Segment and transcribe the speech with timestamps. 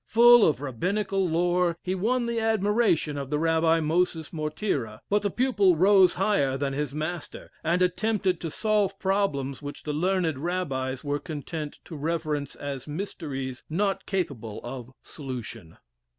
[0.07, 5.29] Full of rabbinical lore he won the admiration of the Rabbi Moses Mortira, but the
[5.29, 11.03] pupil rose higher than his master, and attempted to solve problems which the learned rabbis
[11.03, 15.77] were content to reverence as mysteries not capable of solution.